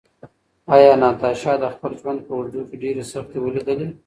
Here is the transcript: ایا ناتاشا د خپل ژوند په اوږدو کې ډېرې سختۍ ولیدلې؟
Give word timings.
ایا 0.75 0.91
ناتاشا 1.01 1.53
د 1.59 1.63
خپل 1.73 1.91
ژوند 2.01 2.19
په 2.25 2.31
اوږدو 2.35 2.61
کې 2.69 2.75
ډېرې 2.83 3.03
سختۍ 3.11 3.37
ولیدلې؟ 3.41 3.87